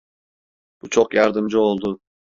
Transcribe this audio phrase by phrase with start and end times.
[0.81, 1.99] Bu çok yardımcı oldu.